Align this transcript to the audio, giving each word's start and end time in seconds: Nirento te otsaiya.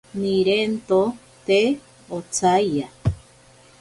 Nirento 0.21 0.97
te 1.49 1.59
otsaiya. 2.21 2.91